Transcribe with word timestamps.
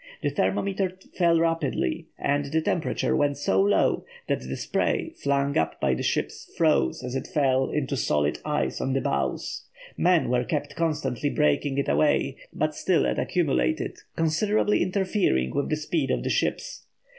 The 0.23 0.31
thermometer 0.31 0.97
fell 1.13 1.39
rapidly, 1.39 2.07
and 2.17 2.45
the 2.45 2.59
temperature 2.63 3.15
went 3.15 3.37
so 3.37 3.61
low 3.61 4.03
that 4.27 4.39
the 4.39 4.55
spray, 4.57 5.13
flung 5.17 5.59
up 5.59 5.79
by 5.79 5.93
the 5.93 6.01
ships, 6.01 6.51
froze, 6.57 7.03
as 7.03 7.13
it 7.13 7.27
fell, 7.27 7.69
into 7.69 7.95
solid 7.95 8.39
ice 8.43 8.81
on 8.81 8.93
the 8.93 9.01
bows. 9.01 9.67
Men 9.97 10.31
were 10.31 10.43
kept 10.43 10.75
constantly 10.75 11.29
breaking 11.29 11.77
it 11.77 11.87
away, 11.87 12.35
but 12.51 12.73
still 12.73 13.05
it 13.05 13.19
accumulated, 13.19 13.99
considerably 14.15 14.81
interfering 14.81 15.51
with 15.53 15.69
the 15.69 15.75
speed 15.77 16.09
of 16.09 16.23
the 16.23 16.31
ships. 16.31 16.87